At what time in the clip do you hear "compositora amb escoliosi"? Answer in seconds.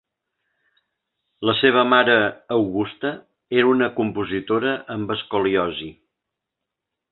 4.01-5.95